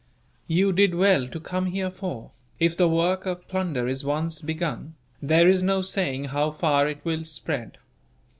[0.47, 4.95] "You did well to come here for, if the work of plunder is once begun,
[5.21, 7.77] there is no saying how far it will spread.